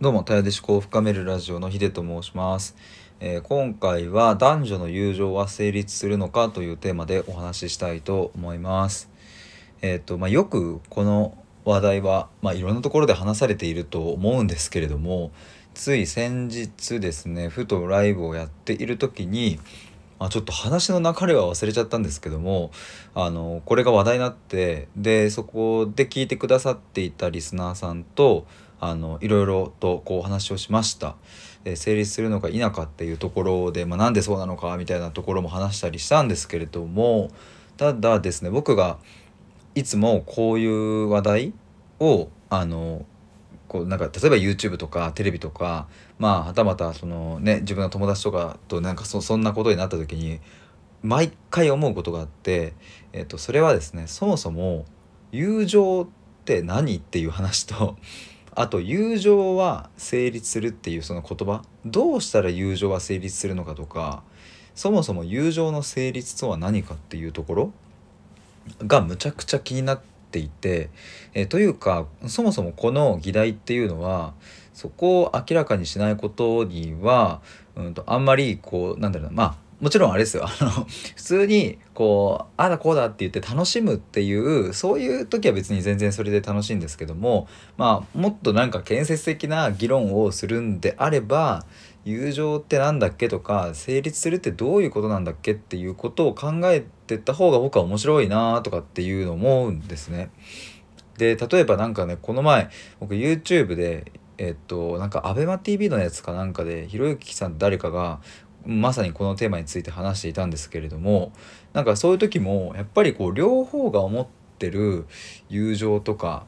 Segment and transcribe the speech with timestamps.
[0.00, 2.74] どうも、たやで思考を深めるラジオのヒデと申します、
[3.20, 9.10] えー今回は男女の友情は成立するのかというテーマでお話ししたいと思います。
[9.82, 11.36] えっ、と、まあ、よくこの
[11.66, 15.32] 話題は、まあ、いろんなところで話されていると思うんですけれども、
[15.74, 19.58] つい先日ですね、ふとライブをやっている時に、
[20.18, 22.72] まあちょっと話の流れは忘れちゃったんですけども
[23.14, 28.46] あのこれが話題になってでそこで聞いてくださっていたリスナーさんと
[28.80, 31.16] あのいろいろとこう話をしました。
[31.64, 37.30] で成立するのか否かっていうところで、まあ、なんでそうなのかみたいなところも話したりしたんですけれども
[37.76, 38.98] ただですね僕が
[39.74, 41.52] いつもこういう話題
[41.98, 43.04] をあの
[43.68, 45.86] こうなんか例えば YouTube とかテレビとか
[46.18, 50.40] まあはたまたそのね自分の友達とかとなんかそそんなことになった時に
[51.02, 52.74] 毎回思うことがあって、
[53.14, 54.84] えっとそれはですねそもそも
[55.32, 56.08] 友情っ
[56.44, 57.96] て何っていう話と
[58.54, 61.62] あと友情は成立するっていうその言葉。
[61.84, 64.22] どうしたら友情は成立するのかとか
[64.74, 67.72] そもそも友情の成立とは何かっていうところ
[68.86, 70.90] がむちゃくちゃ気になっていて、
[71.34, 74.34] えというかそもそもこの議題っていうのは
[74.74, 77.40] そこを明らかにしないことには、
[77.76, 91.64] うん、とあんまりこうなんだろうなまあもちろんあれですよあの普通にこうあだこうだって言って楽しむっていうそういう時は別に全然それで楽しいんですけどもまあもっとなんか建設的な議論をするんであれば
[92.04, 100.30] 友情ってなんだっけとか成立するってどういうことなんだっけっていうことを考えてった方が僕は面白いなとかっていうのを思うんですね。
[101.18, 108.20] で例えばなんかねこの前僕 YouTube でえっとなんか ABEMATV のやつかなんかでひろゆきさん誰かが
[108.66, 111.32] まさにこのテーマについて話していたんですけれども
[111.72, 114.26] なんかそういう時もやっぱりこう両方が思っ
[114.58, 115.06] てる
[115.48, 116.44] 友情とか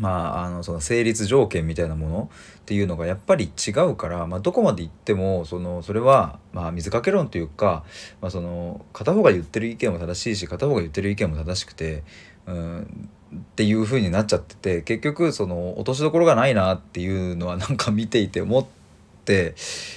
[0.00, 7.84] まあ、あのその成立条件みたいなものっていうのがやっぱり違うから、まあ、どこまで行ってもそのそれは、まあ、水かけ論というか、
[8.22, 12.02] まあ、その片方が言ってる意見も正しいし片方が言ってる意見も正しくて、
[12.46, 18.79] うん、っていう風になっちゃってて結局その落としどころがないなっていうのはなんか見ていて思って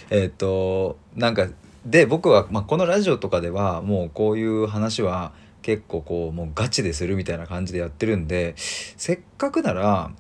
[0.10, 1.48] えっ、となんか
[1.86, 10.12] で僕は、まあ、このラジオとかではもうこういう話は結構こうもうガチでするみたいな感じでやってるんでせっかくなら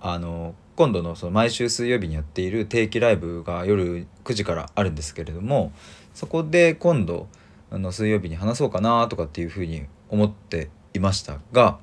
[0.00, 5.72] あの今度のその毎週水曜日にやっている定期ライブが夜9時からあるんですけれども
[6.14, 7.28] そこで今度
[7.70, 11.78] あの水曜日に話そうかなとかっていうふうに思っていましたが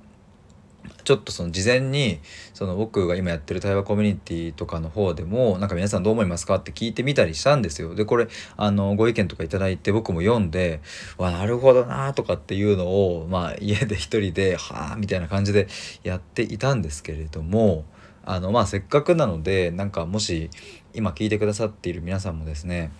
[1.07, 2.19] ちょっとその事前に
[2.53, 7.95] その僕が今やってる対話コミュニティとかの方でもなんか皆さんどう思いますかって聞いてみたりしたんですよ。
[7.95, 10.81] でこれあのご意見とかいただいて僕も読んで
[11.17, 15.69] わなるほどなとかっていうのをまあ家で一人ではあみたいな感じで
[16.03, 17.85] やっていたんですけれども
[18.25, 20.49] あのまあせっかくなのでなんかもし
[20.93, 22.91] 今聞いてくださっている皆さんもですね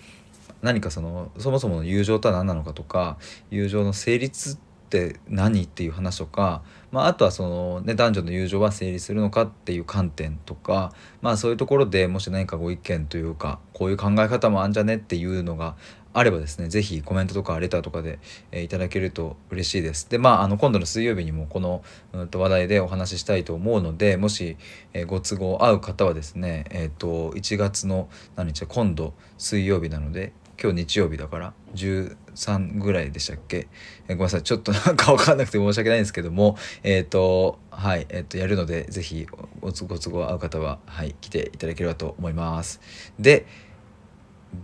[0.61, 3.17] 何かそのそもそもの友情とは何なのかとか
[3.51, 4.57] 友情の成立
[4.87, 15.75] って何っていう話とか、まあ、あとはその、ね、男女の友情は成立するのかっていう観点とか、まあ、そういうところでもし何かご意見というかこういう考え方もあんじゃねっていうのが
[16.13, 18.17] あればですね是非コメントとかレターとかで、
[18.51, 20.09] えーいただけると嬉しいです。
[20.09, 24.57] でまああの今度の水曜日にもこの、うん、と話題でお話ししたいと思うのでもし、
[24.93, 33.67] えーご都合合う方はですねえっ、と1月の何日今度水曜日なので今日日曜日だから13ぐらいでしたっけ、
[34.07, 34.43] えごめんなさい。
[34.43, 39.27] ちょっとなんか分かんなくて申し訳ないんですけどもえっ、とはいえっ、とやるのでぜひ
[39.61, 42.81] ご都合合う方ははい来ていただければと思います。
[43.19, 43.45] で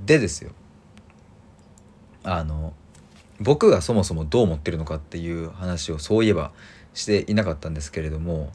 [0.05, 0.51] でですよ。
[2.23, 2.73] あの
[3.39, 6.53] 僕がそもそもどう思ってるのかっていう話をそういえば
[6.93, 8.51] していなかったんですけれども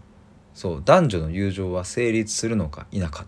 [0.54, 3.26] そう男女の友情は成立するのか否か一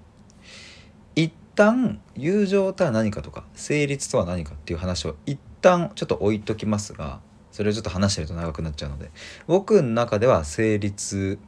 [1.61, 7.21] 旦友情とは何かとか成立とは何かっていう話を一旦ちょっと置いときますが
[7.53, 9.11] それをちょっと話してると長くなっちゃうので
[9.47, 11.39] 僕の中では成立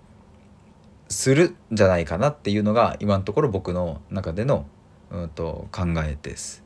[1.08, 4.66] するんじゃないかなっていうのが今のところ僕の中での、
[5.10, 6.62] うん、と考えです。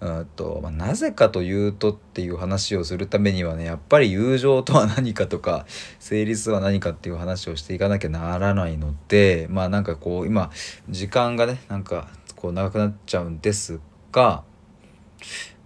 [0.00, 5.64] うんとまあ、なぜかというとっていう話をするためにはねやっぱり友情とは何かとか
[6.00, 10.50] 成立は何かっていう話をしていかなきゃならないのでまあなんかこう今
[10.90, 12.08] 時間がねなんか
[12.42, 13.78] こう長くなっちゃうんです
[14.10, 14.42] が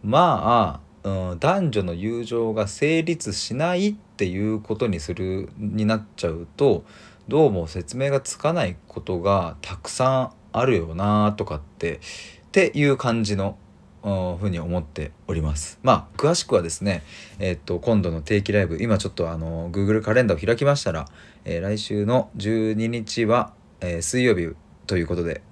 [0.05, 6.85] まあ、うん、男女の友情が成立しないっていうことにするになっちゃうと
[7.29, 11.99] どうも説明がつかないことがたくさんあるよなとかってっ
[12.53, 13.57] ていう感じの
[14.03, 15.81] ふうに思っております。
[15.83, 17.03] まあ詳しくはですね、
[17.41, 21.07] えっと今度の定期ライブ今ちょっとあの Google カレンダーを開きましたら、
[21.45, 24.55] えー来週の12日は、えー水曜日
[24.87, 25.43] ということで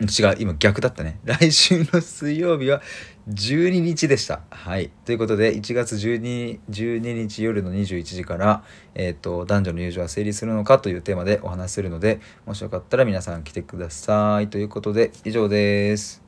[0.00, 1.20] 違う今逆だったね。
[1.24, 2.82] 来週の水曜日は
[3.30, 4.42] 12日でした。
[4.50, 4.90] はい。
[5.04, 8.62] ということで1月 12, 12日夜の21時から、
[8.94, 14.48] えーと「男女の友情は成立するのか?」というテーマでお話しするのでもしよかったら皆さん来てください。
[14.48, 16.25] ということで以上です。